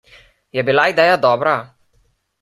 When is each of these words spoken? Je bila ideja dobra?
Je 0.57 0.63
bila 0.69 0.85
ideja 0.93 1.17
dobra? 1.25 1.53